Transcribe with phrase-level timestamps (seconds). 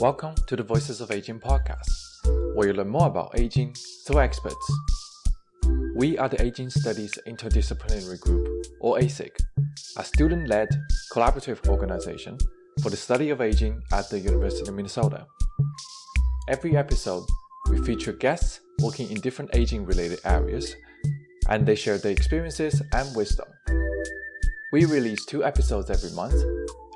[0.00, 1.90] Welcome to the Voices of Aging podcast,
[2.54, 3.74] where you learn more about aging
[4.06, 4.72] through experts.
[5.96, 8.46] We are the Aging Studies Interdisciplinary Group,
[8.78, 9.32] or ASIG,
[9.96, 10.68] a student led
[11.12, 12.38] collaborative organization
[12.80, 15.26] for the study of aging at the University of Minnesota.
[16.48, 17.24] Every episode,
[17.68, 20.76] we feature guests working in different aging related areas,
[21.48, 23.48] and they share their experiences and wisdom.
[24.70, 26.40] We release two episodes every month,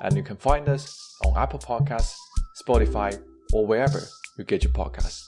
[0.01, 2.15] and you can find us on Apple Podcasts,
[2.65, 3.21] Spotify,
[3.53, 4.01] or wherever
[4.37, 5.21] you get your podcasts.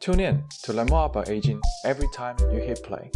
[0.00, 3.10] Tune in to learn more about aging every time you hit play.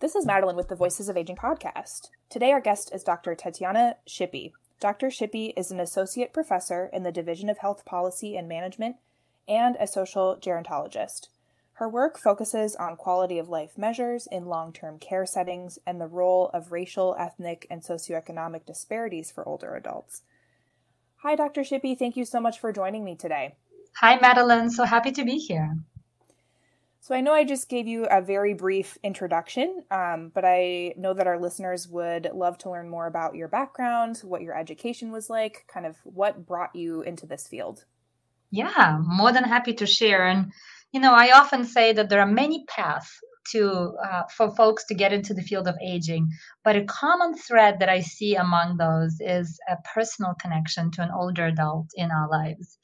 [0.00, 2.08] This is Madeleine with the Voices of Aging podcast.
[2.28, 3.36] Today, our guest is Dr.
[3.36, 4.52] Tetyana Shippee.
[4.80, 5.10] Dr.
[5.10, 8.96] Shippee is an associate professor in the Division of Health Policy and Management
[9.46, 11.28] and a social gerontologist.
[11.74, 16.06] Her work focuses on quality of life measures in long term care settings and the
[16.06, 20.22] role of racial, ethnic, and socioeconomic disparities for older adults.
[21.16, 21.62] Hi, Dr.
[21.62, 21.98] Shippee.
[21.98, 23.54] Thank you so much for joining me today.
[23.96, 24.70] Hi, Madeleine.
[24.70, 25.76] So happy to be here.
[27.00, 31.14] So, I know I just gave you a very brief introduction, um, but I know
[31.14, 35.28] that our listeners would love to learn more about your background, what your education was
[35.28, 37.84] like, kind of what brought you into this field.
[38.52, 40.28] Yeah, more than happy to share.
[40.28, 40.52] And
[40.92, 43.10] you know, I often say that there are many paths
[43.50, 46.28] to uh, for folks to get into the field of aging,
[46.64, 51.10] but a common thread that I see among those is a personal connection to an
[51.10, 52.78] older adult in our lives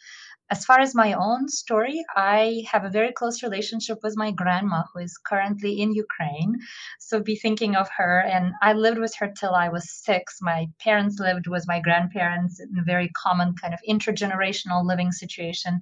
[0.50, 4.84] as far as my own story, I have a very close relationship with my grandma,
[4.92, 6.58] who is currently in Ukraine.
[6.98, 8.20] So be thinking of her.
[8.20, 10.38] And I lived with her till I was six.
[10.40, 15.80] My parents lived with my grandparents in a very common kind of intergenerational living situation.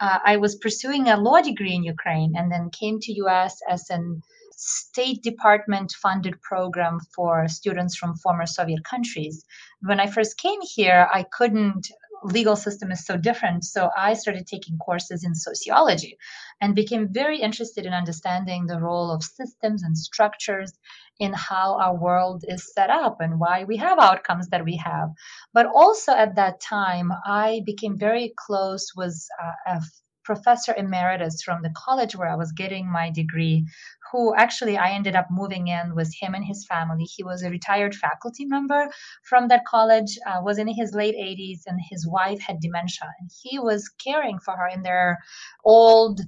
[0.00, 3.88] Uh, I was pursuing a law degree in Ukraine and then came to US as
[3.90, 4.22] an
[4.60, 9.44] State Department funded program for students from former Soviet countries.
[9.82, 11.92] When I first came here, I couldn't
[12.22, 13.64] legal system is so different.
[13.64, 16.18] So I started taking courses in sociology
[16.60, 20.72] and became very interested in understanding the role of systems and structures
[21.18, 25.10] in how our world is set up and why we have outcomes that we have.
[25.52, 29.80] But also at that time, I became very close with uh, a
[30.28, 33.64] professor emeritus from the college where I was getting my degree,
[34.12, 37.04] who actually I ended up moving in with him and his family.
[37.04, 38.90] He was a retired faculty member
[39.22, 43.08] from that college, uh, was in his late 80s, and his wife had dementia.
[43.18, 45.18] And he was caring for her in their
[45.64, 46.20] old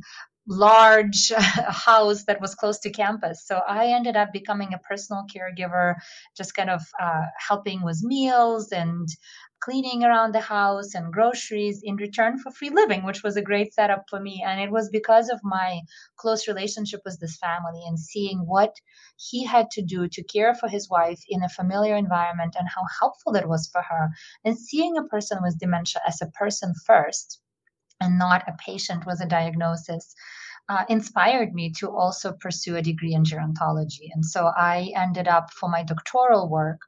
[0.50, 3.46] large house that was close to campus.
[3.46, 5.94] So I ended up becoming a personal caregiver,
[6.36, 9.08] just kind of uh, helping with meals and
[9.60, 13.72] cleaning around the house and groceries in return for free living, which was a great
[13.74, 14.42] setup for me.
[14.44, 15.80] And it was because of my
[16.16, 18.74] close relationship with this family and seeing what
[19.18, 22.82] he had to do to care for his wife in a familiar environment and how
[22.98, 24.08] helpful it was for her.
[24.44, 27.40] And seeing a person with dementia as a person first
[28.00, 30.14] and not a patient with a diagnosis.
[30.68, 34.06] Uh, inspired me to also pursue a degree in gerontology.
[34.14, 36.80] And so I ended up for my doctoral work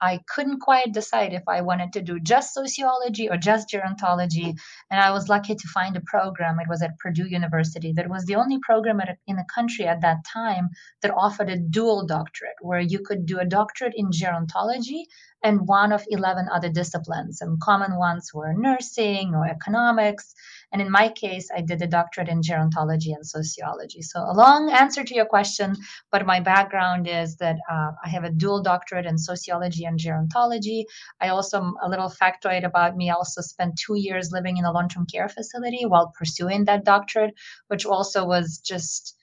[0.00, 4.56] I couldn't quite decide if I wanted to do just sociology or just gerontology.
[4.90, 6.60] And I was lucky to find a program.
[6.60, 10.24] It was at Purdue University that was the only program in the country at that
[10.24, 10.68] time
[11.02, 15.04] that offered a dual doctorate where you could do a doctorate in gerontology
[15.42, 17.40] and one of 11 other disciplines.
[17.40, 20.34] And common ones were nursing or economics.
[20.72, 24.02] And in my case, I did a doctorate in gerontology and sociology.
[24.02, 25.76] So, a long answer to your question,
[26.10, 30.84] but my background is that uh, I have a dual doctorate in sociology and gerontology.
[31.20, 34.72] I also, a little factoid about me, I also spent two years living in a
[34.72, 37.34] long term care facility while pursuing that doctorate,
[37.68, 39.17] which also was just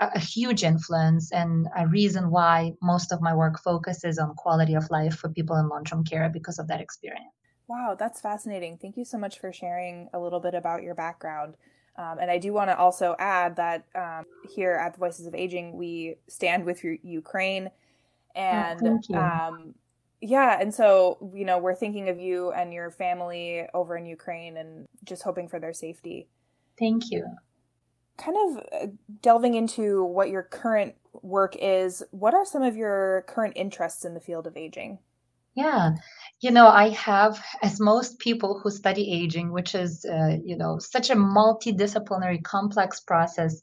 [0.00, 4.88] a huge influence and a reason why most of my work focuses on quality of
[4.90, 7.26] life for people in long-term care because of that experience.
[7.66, 8.78] Wow, that's fascinating.
[8.78, 11.54] Thank you so much for sharing a little bit about your background.
[11.96, 15.34] Um, and I do want to also add that um, here at the Voices of
[15.34, 19.74] Aging, we stand with Ukraine, oh, and oh, um,
[20.20, 24.56] yeah, and so you know we're thinking of you and your family over in Ukraine,
[24.58, 26.28] and just hoping for their safety.
[26.78, 27.26] Thank you
[28.18, 28.86] kind of uh,
[29.22, 34.14] delving into what your current work is, what are some of your current interests in
[34.14, 34.98] the field of aging?
[35.54, 35.92] Yeah,
[36.40, 40.78] you know, I have, as most people who study aging, which is, uh, you know,
[40.78, 43.60] such a multidisciplinary, complex process,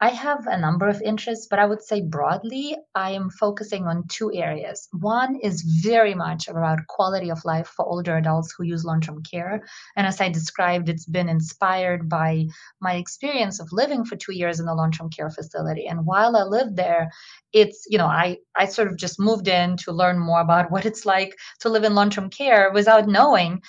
[0.00, 4.06] I have a number of interests, but I would say broadly, I am focusing on
[4.06, 4.88] two areas.
[4.92, 9.24] One is very much about quality of life for older adults who use long term
[9.24, 9.60] care.
[9.96, 12.46] And as I described, it's been inspired by
[12.80, 15.86] my experience of living for two years in a long term care facility.
[15.88, 17.10] And while I lived there,
[17.52, 20.84] it's you know i i sort of just moved in to learn more about what
[20.84, 23.60] it's like to live in long-term care without knowing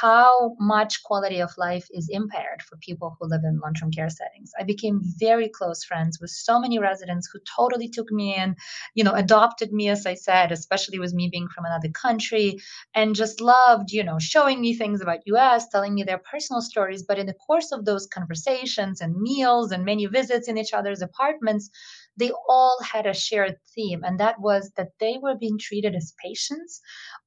[0.00, 4.50] how much quality of life is impaired for people who live in long-term care settings.
[4.58, 8.56] I became very close friends with so many residents who totally took me in
[8.94, 12.58] you know adopted me as i said especially with me being from another country
[12.94, 17.02] and just loved you know showing me things about us telling me their personal stories.
[17.02, 21.02] But in the course of those conversations and meals and many visits in each other's
[21.02, 21.70] apartments
[22.18, 26.14] they all had a shared theme and that was that they were being treated as
[26.22, 26.80] patients.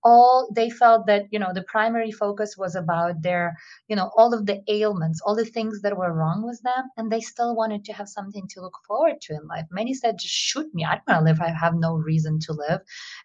[0.03, 3.57] All they felt that you know the primary focus was about their
[3.88, 7.11] you know all of the ailments all the things that were wrong with them and
[7.11, 9.65] they still wanted to have something to look forward to in life.
[9.71, 10.85] Many said just shoot me.
[10.85, 11.41] I don't want to live.
[11.41, 12.81] I have no reason to live.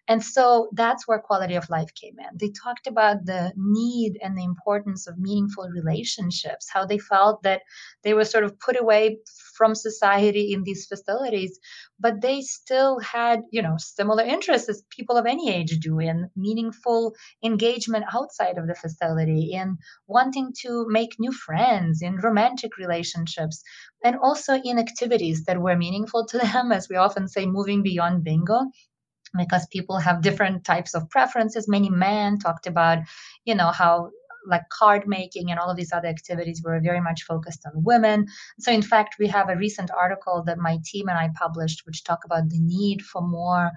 [0.07, 2.37] And so that's where quality of life came in.
[2.37, 7.61] They talked about the need and the importance of meaningful relationships how they felt that
[8.03, 9.19] they were sort of put away
[9.57, 11.59] from society in these facilities
[11.99, 16.29] but they still had you know similar interests as people of any age do in
[16.35, 17.13] meaningful
[17.43, 19.77] engagement outside of the facility in
[20.07, 23.63] wanting to make new friends in romantic relationships
[24.03, 28.23] and also in activities that were meaningful to them as we often say moving beyond
[28.23, 28.59] bingo
[29.37, 31.67] because people have different types of preferences.
[31.67, 32.99] Many men talked about
[33.45, 34.11] you know how
[34.47, 38.27] like card making and all of these other activities were very much focused on women.
[38.59, 42.03] So, in fact, we have a recent article that my team and I published, which
[42.03, 43.71] talk about the need for more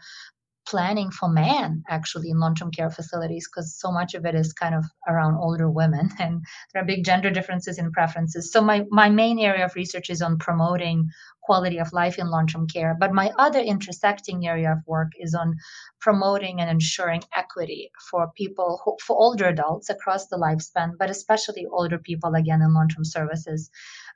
[0.66, 4.74] planning for men actually in long-term care facilities because so much of it is kind
[4.74, 9.08] of around older women and there are big gender differences in preferences so my, my
[9.08, 11.08] main area of research is on promoting
[11.42, 15.56] quality of life in long-term care but my other intersecting area of work is on
[16.00, 21.66] promoting and ensuring equity for people who, for older adults across the lifespan but especially
[21.70, 23.70] older people again in long-term services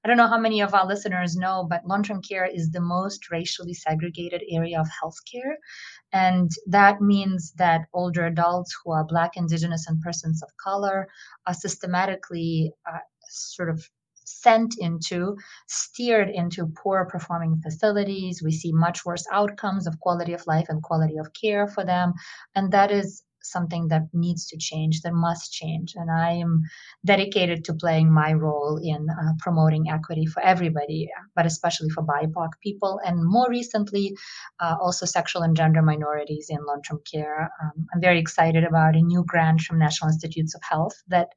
[0.04, 2.80] I don't know how many of our listeners know, but long term care is the
[2.80, 5.54] most racially segregated area of healthcare.
[6.12, 11.08] And that means that older adults who are Black, Indigenous, and persons of color
[11.46, 12.98] are systematically uh,
[13.30, 13.88] sort of
[14.24, 15.36] sent into,
[15.66, 18.42] steered into poor performing facilities.
[18.42, 22.14] We see much worse outcomes of quality of life and quality of care for them.
[22.54, 25.94] And that is something that needs to change, that must change.
[25.96, 26.62] And I am
[27.05, 32.49] dedicated to playing my role in uh, promoting equity for everybody, but especially for BIPOC
[32.62, 33.00] people.
[33.05, 34.17] And more recently,
[34.61, 37.50] uh, also sexual and gender minorities in long term care.
[37.62, 41.29] Um, I'm very excited about a new grant from National Institutes of Health that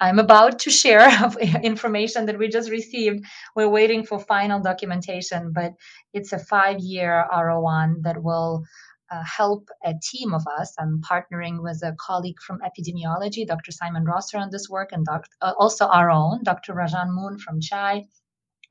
[0.00, 1.08] I'm about to share
[1.62, 3.24] information that we just received.
[3.56, 5.72] We're waiting for final documentation, but
[6.12, 8.64] it's a five year R01 that will
[9.10, 10.74] uh, help a team of us.
[10.78, 13.72] I'm partnering with a colleague from epidemiology, Dr.
[13.72, 16.74] Simon Rosser, on this work, and doc- uh, also our own, Dr.
[16.74, 18.06] Rajean Moone from CHAI,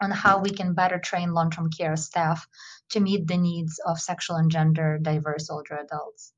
[0.01, 2.47] on how we can better train long term care staff
[2.89, 6.33] to meet the needs of sexual and gender diverse older adults.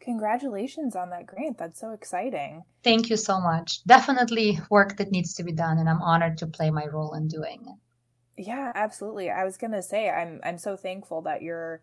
[0.00, 1.58] Congratulations on that grant.
[1.58, 2.62] That's so exciting.
[2.84, 3.84] Thank you so much.
[3.84, 7.28] Definitely work that needs to be done, and I'm honored to play my role in
[7.28, 8.44] doing it.
[8.46, 9.30] Yeah, absolutely.
[9.30, 11.82] I was going to say I'm I'm so thankful that you're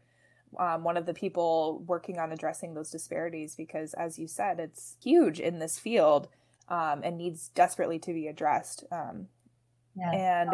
[0.60, 4.98] um, one of the people working on addressing those disparities because, as you said, it's
[5.04, 6.28] huge in this field
[6.70, 8.84] um, and needs desperately to be addressed.
[8.92, 9.28] Um,
[9.96, 10.12] yeah.
[10.12, 10.50] And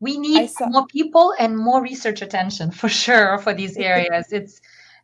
[0.00, 4.32] we need saw- more people and more research attention for sure for these areas.
[4.32, 4.60] it's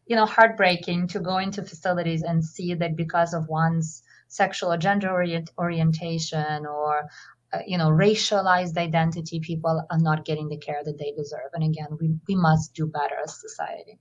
[0.07, 4.77] you know heartbreaking to go into facilities and see that because of one's sexual or
[4.77, 7.09] gender orient- orientation or
[7.53, 11.63] uh, you know racialized identity people are not getting the care that they deserve and
[11.63, 13.99] again we, we must do better as society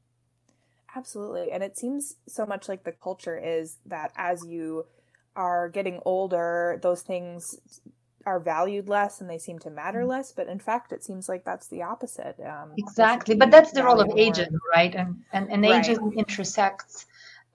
[0.95, 1.51] Absolutely.
[1.51, 4.85] And it seems so much like the culture is that as you
[5.35, 7.55] are getting older, those things
[8.25, 10.07] are valued less and they seem to matter mm.
[10.07, 10.31] less.
[10.31, 12.35] But in fact, it seems like that's the opposite.
[12.45, 13.35] Um, exactly.
[13.35, 14.93] But that's the role of ageism, right?
[14.93, 15.97] And, and, and right.
[16.17, 17.05] intersects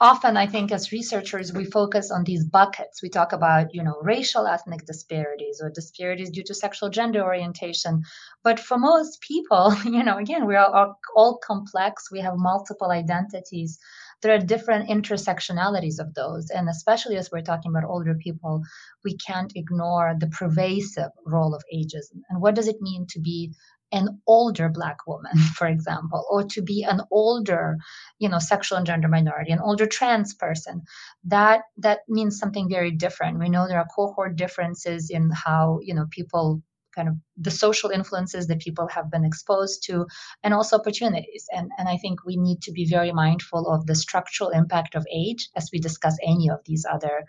[0.01, 3.03] often i think as researchers we focus on these buckets.
[3.03, 8.03] We talk about you know racial ethnic disparities or disparities due to sexual gender orientation.
[8.45, 12.11] But for most people you know again we are all, complex.
[12.11, 13.79] We have multiple identities.
[14.23, 16.51] There are different intersectionalities of those.
[16.51, 18.63] And especially as we're talking about older people
[19.05, 22.21] we can't ignore the pervasive role of ageism.
[22.29, 23.55] And what does it mean to be
[23.97, 27.77] an older black woman for example or to be an older
[28.19, 30.83] you know sexual and gender minority an older trans person
[31.25, 35.95] that that means something very different we know there are cohort differences in how you
[35.95, 36.63] know people
[36.97, 40.07] kind of the social influences that people have been exposed to,
[40.43, 41.47] and also opportunities.
[41.53, 45.07] And, and I think we need to be very mindful of the structural impact of
[45.13, 47.27] age as we discuss any of these other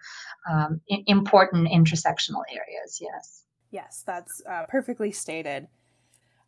[0.50, 3.00] um, important intersectional areas.
[3.02, 3.44] Yes.
[3.70, 5.68] Yes, that's uh, perfectly stated.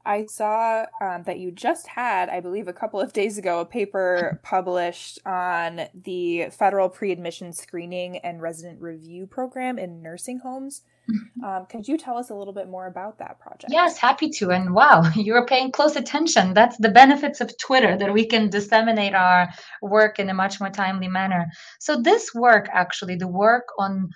[0.06, 3.66] I saw um, that you just had, I believe, a couple of days ago, a
[3.66, 10.82] paper published on the federal pre admission screening and resident review program in nursing homes.
[11.10, 11.44] Mm-hmm.
[11.44, 13.72] Um, could you tell us a little bit more about that project?
[13.72, 14.52] Yes, happy to.
[14.52, 16.54] And wow, you're paying close attention.
[16.54, 19.50] That's the benefits of Twitter that we can disseminate our
[19.82, 21.48] work in a much more timely manner.
[21.80, 24.10] So, this work actually, the work on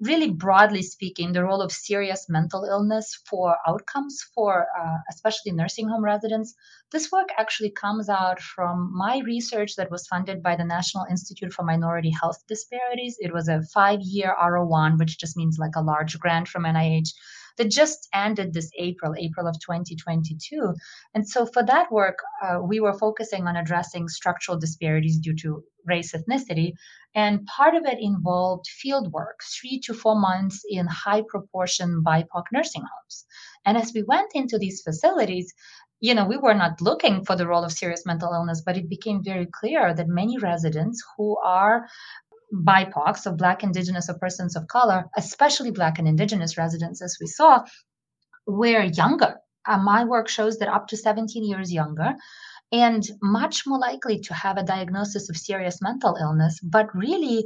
[0.00, 5.88] really broadly speaking, the role of serious mental illness for outcomes for uh, especially nursing
[5.88, 6.54] home residents.
[6.90, 11.52] This work actually comes out from my research that was funded by the National Institute
[11.52, 13.16] for Minority Health Disparities.
[13.20, 17.10] It was a five year R01, which just means like a large grant from NIH
[17.56, 20.74] that just ended this April, April of 2022.
[21.14, 25.62] And so for that work, uh, we were focusing on addressing structural disparities due to
[25.86, 26.72] race ethnicity.
[27.14, 32.44] And part of it involved field work, three to four months in high proportion BIPOC
[32.52, 33.24] nursing homes.
[33.64, 35.52] And as we went into these facilities,
[36.00, 38.88] you know, we were not looking for the role of serious mental illness, but it
[38.88, 41.86] became very clear that many residents who are
[42.52, 47.26] BIPOC, so Black, Indigenous, or persons of color, especially Black and Indigenous residents, as we
[47.26, 47.64] saw,
[48.46, 49.36] were younger.
[49.66, 52.14] Uh, my work shows that up to 17 years younger
[52.72, 57.44] and much more likely to have a diagnosis of serious mental illness, but really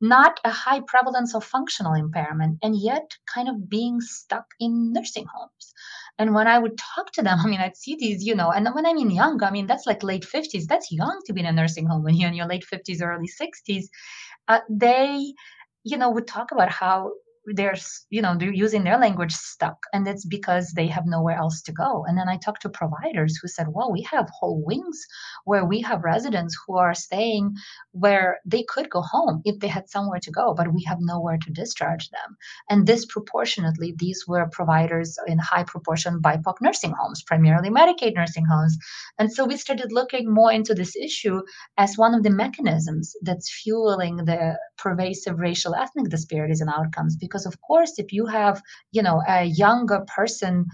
[0.00, 5.26] not a high prevalence of functional impairment, and yet kind of being stuck in nursing
[5.32, 5.72] homes.
[6.18, 8.68] And when I would talk to them, I mean, I'd see these, you know, and
[8.74, 10.66] when I mean young, I mean, that's like late 50s.
[10.66, 13.28] That's young to be in a nursing home when you're in your late 50s, early
[13.28, 13.84] 60s
[14.48, 15.34] uh, they
[15.84, 17.12] you know would talk about how
[17.46, 17.76] they're
[18.10, 21.72] you know they're using their language stuck and it's because they have nowhere else to
[21.72, 22.04] go.
[22.06, 25.04] And then i talked to providers who said well we have whole wings
[25.44, 27.54] where we have residents who are staying
[27.92, 31.38] where they could go home if they had somewhere to go but we have nowhere
[31.38, 32.36] to discharge them.
[32.70, 38.76] And disproportionately these were providers in high proportion bipoc nursing homes primarily medicaid nursing homes.
[39.18, 41.42] And so we started looking more into this issue
[41.76, 47.33] as one of the mechanisms that's fueling the pervasive racial ethnic disparities and outcomes because
[47.34, 48.62] because of course if you have
[48.92, 50.66] you know a younger person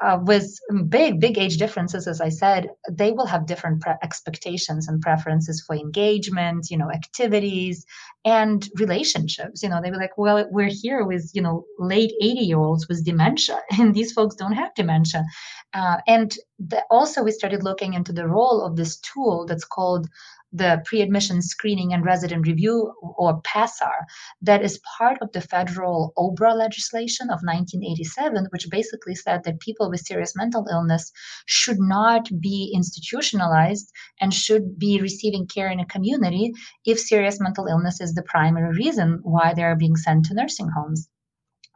[0.00, 0.46] uh, with
[0.88, 5.62] big big age differences as i said they will have different pre- expectations and preferences
[5.66, 7.84] for engagement you know activities
[8.26, 9.62] and relationships.
[9.62, 12.88] You know they be like well we're here with you know late 80 year olds
[12.88, 15.24] with dementia and these folks don't have dementia.
[15.72, 20.08] Uh, and the, also we started looking into the role of this tool that's called
[20.52, 24.04] the pre-admission screening and resident review or PASRR
[24.42, 29.90] that is part of the federal OBRA legislation of 1987 which basically said that people
[29.90, 31.10] with serious mental illness
[31.46, 36.52] should not be institutionalized and should be receiving care in a community
[36.84, 40.68] if serious mental illness is the primary reason why they are being sent to nursing
[40.68, 41.08] homes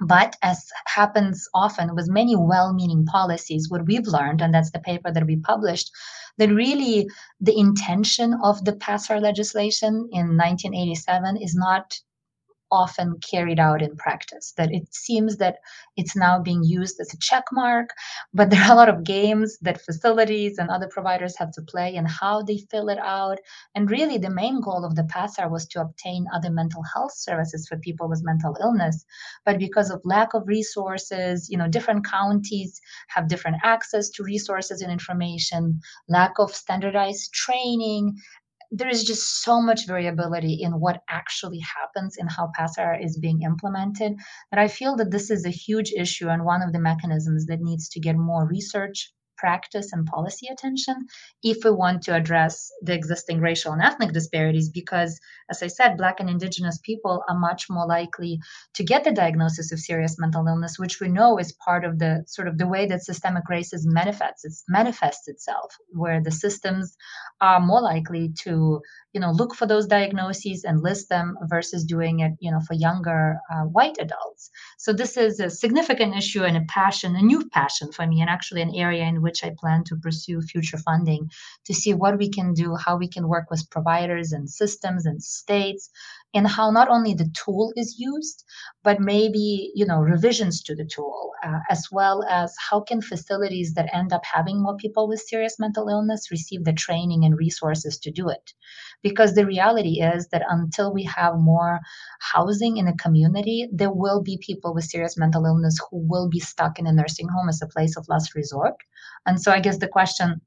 [0.01, 4.79] but as happens often with many well meaning policies, what we've learned, and that's the
[4.81, 5.91] paper that we published,
[6.39, 7.07] that really
[7.41, 11.95] the intention of the PASRR legislation in 1987 is not
[12.71, 14.53] often carried out in practice.
[14.57, 15.57] That it seems that
[15.97, 17.91] it's now being used as a check mark,
[18.33, 21.97] but there are a lot of games that facilities and other providers have to play
[21.97, 23.39] and how they fill it out.
[23.75, 27.67] And really, the main goal of the PASRR was to obtain other mental health services
[27.69, 29.05] for people with mental illness.
[29.45, 34.81] But because of lack of resources, you know, different counties have different access to resources
[34.81, 38.17] and information, lack of standardized training,
[38.73, 43.43] there is just so much variability in what actually happens in how PASRR is being
[43.43, 44.15] implemented
[44.51, 47.61] that I feel that this is a huge issue and one of the mechanisms that
[47.61, 50.97] needs to get more research practice and policy attention
[51.43, 55.19] if we want to address the existing racial and ethnic disparities because
[55.51, 58.39] as i said black and indigenous people are much more likely
[58.75, 62.23] to get the diagnosis of serious mental illness which we know is part of the
[62.27, 66.97] sort of the way that systemic racism manifests it manifests itself where the systems
[67.41, 68.81] are more likely to
[69.13, 72.75] you know look for those diagnoses and list them versus doing it you know for
[72.75, 74.51] younger uh, white adults.
[74.79, 78.31] So this is a significant issue and a passion a new passion for me and
[78.31, 81.31] actually an area in which i plan to pursue future funding
[81.65, 85.23] to see what we can do how we can work with providers and systems and
[85.23, 85.91] states
[86.33, 88.45] in how not only the tool is used,
[88.85, 93.75] but maybe you know revisions to the tool, uh, as well as how can facilities
[93.75, 97.99] that end up having more people with serious mental illness receive the training and resources
[97.99, 98.53] to do it.
[99.03, 101.81] Because the reality is that until we have more
[102.21, 106.41] housing in a community, there will be people with serious mental illness who will be
[106.41, 108.77] stuck in a nursing home as a place of last resort.
[109.27, 110.41] And so I guess the question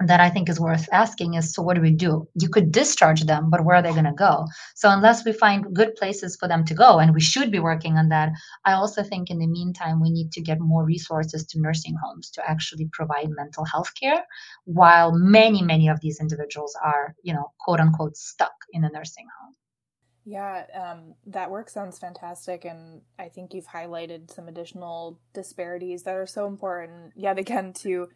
[0.00, 2.28] that I think is worth asking is so what do we do?
[2.34, 4.46] You could discharge them, but where are they going to go?
[4.76, 7.96] So unless we find good places for them to go, and we should be working
[7.96, 8.30] on that,
[8.64, 12.30] I also think in the meantime we need to get more resources to nursing homes
[12.32, 14.24] to actually provide mental health care,
[14.64, 19.26] while many, many of these individuals are, you know, quote unquote stuck in a nursing
[19.40, 19.54] home.
[20.24, 22.66] Yeah, um, that work sounds fantastic.
[22.66, 28.08] And I think you've highlighted some additional disparities that are so important, yet again, to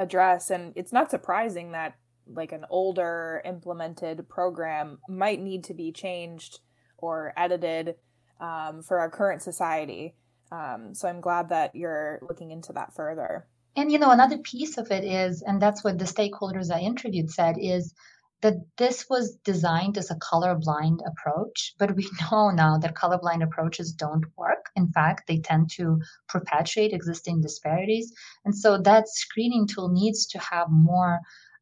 [0.00, 0.50] address.
[0.50, 1.94] And it's not surprising that
[2.26, 6.60] like an older implemented program might need to be changed
[6.98, 7.96] or edited
[8.40, 10.14] um, for our current society.
[10.50, 13.46] Um, so I'm glad that you're looking into that further.
[13.76, 17.30] And you know, another piece of it is, and that's what the stakeholders I interviewed
[17.30, 17.94] said, is
[18.42, 23.92] that this was designed as a colorblind approach, but we know now that colorblind approaches
[23.92, 24.70] don't work.
[24.76, 28.12] In fact, they tend to perpetuate existing disparities.
[28.44, 31.20] And so that screening tool needs to have more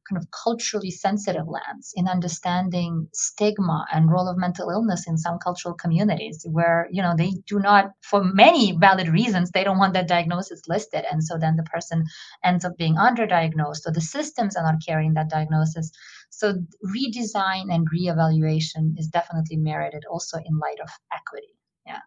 [0.09, 5.39] kind of culturally sensitive lens in understanding stigma and role of mental illness in some
[5.39, 9.95] cultural communities where you know they do not for many valid reasons they don't want
[9.95, 12.05] that diagnosis listed and so then the person
[12.43, 15.91] ends up being underdiagnosed or the systems are not carrying that diagnosis
[16.31, 16.55] so
[16.85, 21.55] redesign and reevaluation is definitely merited also in light of equity
[21.87, 22.01] yeah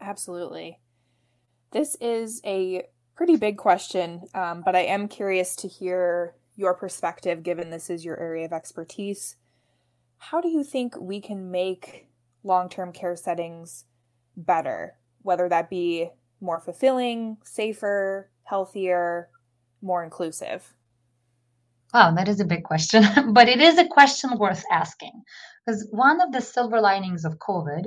[0.00, 0.78] absolutely
[1.72, 2.82] this is a
[3.16, 8.04] pretty big question um, but i am curious to hear your perspective, given this is
[8.04, 9.36] your area of expertise.
[10.18, 12.06] How do you think we can make
[12.44, 13.86] long term care settings
[14.36, 19.30] better, whether that be more fulfilling, safer, healthier,
[19.80, 20.74] more inclusive?
[21.94, 25.22] Wow, that is a big question, but it is a question worth asking.
[25.64, 27.84] Because one of the silver linings of COVID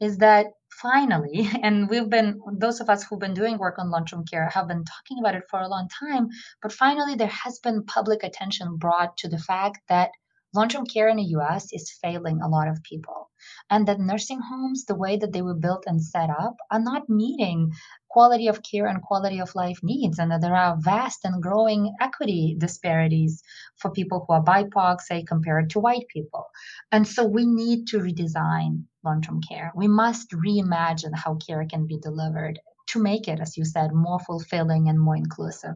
[0.00, 4.04] is that finally, and we've been, those of us who've been doing work on long
[4.06, 6.28] term care have been talking about it for a long time,
[6.62, 10.10] but finally there has been public attention brought to the fact that
[10.54, 13.30] long term care in the US is failing a lot of people.
[13.70, 17.08] And that nursing homes, the way that they were built and set up, are not
[17.08, 17.72] meeting
[18.14, 21.92] quality of care and quality of life needs, and that there are vast and growing
[22.00, 23.42] equity disparities
[23.76, 26.44] for people who are BIPOC, say, compared to white people.
[26.92, 29.72] And so we need to redesign long term care.
[29.74, 34.20] We must reimagine how care can be delivered to make it as you said more
[34.20, 35.74] fulfilling and more inclusive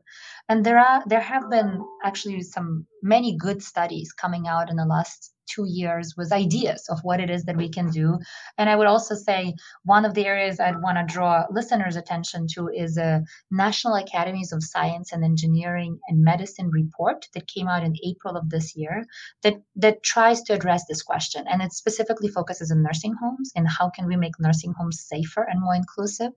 [0.49, 4.85] and there are there have been actually some many good studies coming out in the
[4.85, 8.19] last two years with ideas of what it is that we can do.
[8.57, 12.47] And I would also say one of the areas I'd want to draw listeners' attention
[12.55, 17.85] to is a National Academies of Science and Engineering and Medicine report that came out
[17.85, 19.05] in April of this year
[19.43, 21.45] that, that tries to address this question.
[21.49, 25.43] And it specifically focuses on nursing homes and how can we make nursing homes safer
[25.43, 26.33] and more inclusive.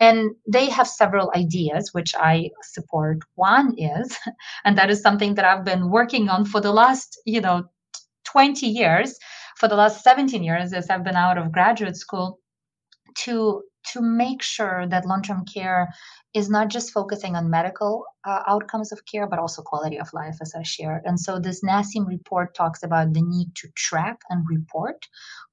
[0.00, 3.18] And they have several ideas, which I support.
[3.34, 4.16] One is,
[4.64, 7.68] and that is something that I've been working on for the last, you know,
[8.32, 9.18] 20 years,
[9.56, 12.40] for the last 17 years as I've been out of graduate school,
[13.24, 15.88] to to make sure that long-term care
[16.34, 20.36] is not just focusing on medical uh, outcomes of care, but also quality of life,
[20.40, 21.02] as I shared.
[21.04, 25.08] And so this NASEM report talks about the need to track and report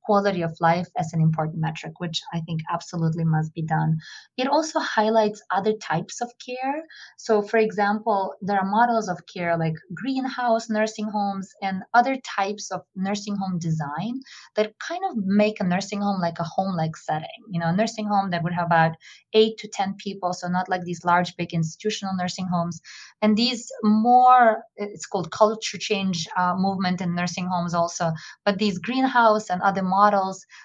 [0.10, 3.98] quality of life as an important metric, which I think absolutely must be done.
[4.38, 6.84] It also highlights other types of care.
[7.18, 12.72] So, for example, there are models of care like greenhouse nursing homes and other types
[12.72, 14.14] of nursing home design
[14.56, 17.42] that kind of make a nursing home like a home like setting.
[17.52, 18.96] You know, a nursing home that would have about
[19.34, 22.80] eight to 10 people, so not like these large, big institutional nursing homes.
[23.22, 28.12] And these more, it's called culture change uh, movement in nursing homes also,
[28.46, 29.99] but these greenhouse and other models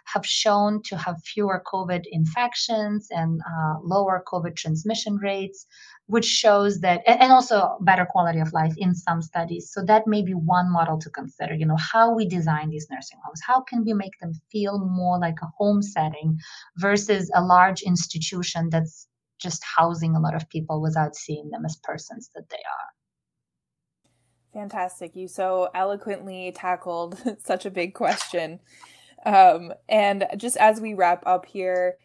[0.05, 5.67] have shown to have fewer COVID infections and uh, lower COVID transmission rates,
[6.07, 9.71] which shows that, and also better quality of life in some studies.
[9.73, 11.55] So that may be one model to consider.
[11.55, 13.41] You know, how we design these nursing homes.
[13.47, 16.39] How can we make them feel more like a home setting
[16.77, 19.09] versus a large institution that's
[19.45, 22.91] just housing a lot of people without seeing them as persons that they are.
[24.53, 25.17] Fantastic.
[25.17, 28.61] You so eloquently tackled such a big question.
[29.25, 31.97] Um, and just as we wrap up here,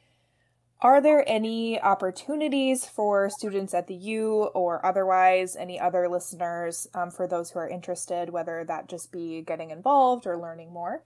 [0.81, 7.11] are there any opportunities for students at the U or otherwise, any other listeners um,
[7.11, 11.03] for those who are interested, whether that just be getting involved or learning more?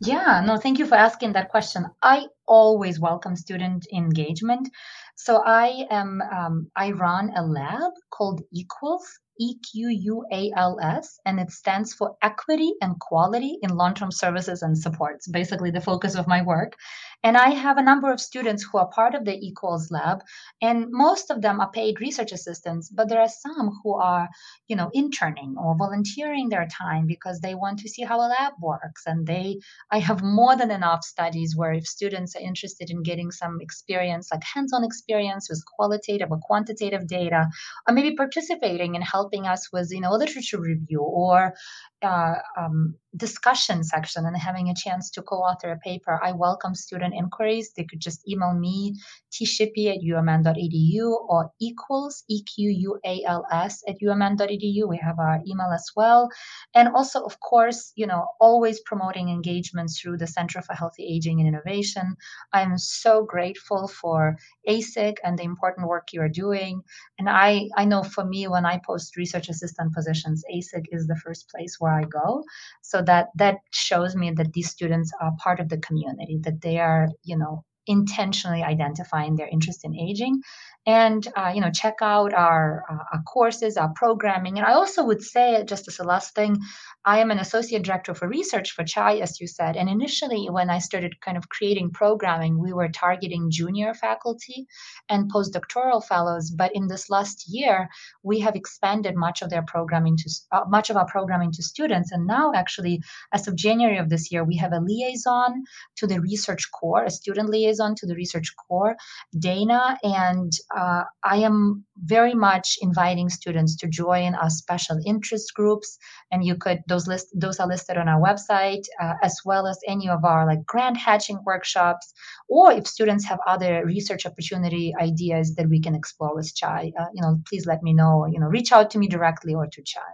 [0.00, 1.86] Yeah, no, thank you for asking that question.
[2.02, 4.68] I always welcome student engagement.
[5.16, 9.06] So I am um, I run a lab called Equals
[9.40, 15.70] EQUALS, and it stands for Equity and Quality in Long Term Services and Supports, basically
[15.70, 16.76] the focus of my work.
[17.22, 20.20] And I have a number of students who are part of the Equals Lab,
[20.60, 24.28] and most of them are paid research assistants, but there are some who are,
[24.68, 28.52] you know, interning or volunteering their time because they want to see how a lab
[28.60, 29.04] works.
[29.06, 33.30] And they, I have more than enough studies where if students are interested in getting
[33.30, 37.48] some experience, like hands on experience with qualitative or quantitative data,
[37.88, 41.54] or maybe participating in helping helping us with you know literature review or
[42.02, 47.14] uh, um, discussion section and having a chance to co-author a paper, I welcome student
[47.14, 47.72] inquiries.
[47.76, 48.96] They could just email me,
[49.32, 54.88] tshippee at umn.edu or equals, E-Q-U-A-L-S at umn.edu.
[54.88, 56.28] We have our email as well.
[56.74, 61.40] And also, of course, you know, always promoting engagements through the Center for Healthy Aging
[61.40, 62.14] and Innovation.
[62.52, 64.36] I'm so grateful for
[64.68, 66.82] ASIG and the important work you are doing.
[67.18, 71.16] And I, I know for me, when I post research assistant positions, ASIG is the
[71.16, 72.44] first place where I go.
[72.82, 76.78] So that that shows me that these students are part of the community, that they
[76.78, 80.42] are, you know, intentionally identifying their interest in aging.
[80.86, 84.56] And uh, you know check out our, uh, our courses our programming.
[84.56, 86.56] And i also would say just as a last thing
[87.04, 89.76] i am an associate director for research for CHAI as you said.
[89.76, 94.66] And initially when i started kind of creating programming we were targeting junior faculty
[95.10, 96.50] and postdoctoral fellows.
[96.50, 97.90] But in this last year
[98.22, 102.10] we have expanded much of their programming to uh, much of our programming to students.
[102.10, 103.02] And now actually
[103.34, 105.62] as of january of this year we have a liaison
[105.96, 108.96] to the research core a student liaison to the research core
[109.38, 115.98] dana and uh, I am very much inviting students to join our special interest groups,
[116.30, 119.78] and you could those list those are listed on our website, uh, as well as
[119.86, 122.12] any of our like grant hatching workshops,
[122.48, 127.06] or if students have other research opportunity ideas that we can explore with CHAI, uh,
[127.14, 128.26] you know, please let me know.
[128.26, 130.12] You know, reach out to me directly or to CHAI.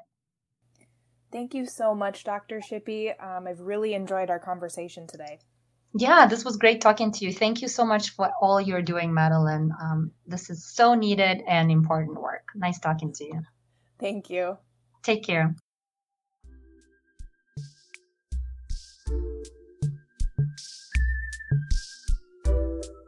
[1.33, 2.61] Thank you so much, Dr.
[2.61, 3.13] Shippee.
[3.21, 5.39] Um, I've really enjoyed our conversation today.
[5.99, 7.33] Yeah, this was great talking to you.
[7.33, 9.73] Thank you so much for all you're doing, Madeleine.
[9.81, 12.49] Um, this is so needed and important work.
[12.55, 13.41] Nice talking to you.
[13.99, 14.59] Thank you.
[15.03, 15.57] Take care.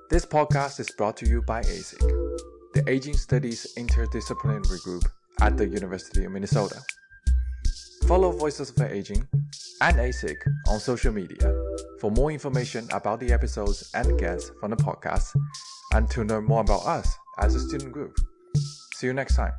[0.08, 2.00] This podcast is brought to you by ASIG,
[2.72, 5.04] the Aging Studies Interdisciplinary Group
[5.42, 6.80] at the University of Minnesota.
[8.06, 9.28] Follow Voices of Aging
[9.82, 10.36] and ASIG
[10.68, 11.67] on social media
[12.00, 15.36] for more information about the episodes and guests from the podcast
[15.94, 18.16] and to learn more about us as a student group.
[18.94, 19.52] See you next time.